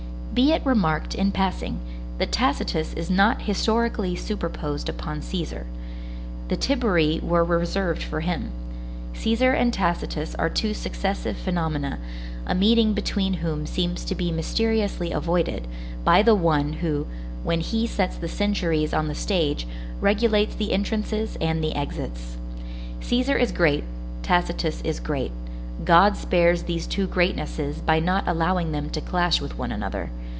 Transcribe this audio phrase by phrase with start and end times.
[0.33, 1.79] Be it remarked, in passing,
[2.17, 5.65] that Tacitus is not historically superposed upon Cæsar.
[6.47, 8.49] The Tiberii were reserved for him.
[9.13, 11.99] Cæsar and Tacitus are two successive phenomena,
[12.47, 15.67] a meeting between whom seems to be mysteriously avoided,
[16.05, 17.07] by the One who,
[17.43, 19.67] when He sets the centuries on the stage,
[19.99, 22.37] regulates the entrances and the exits.
[23.01, 23.83] Cæsar is great,
[24.23, 25.31] Tacitus is great;
[25.83, 30.09] God spares these two greatnesses by not allowing them to clash with one another.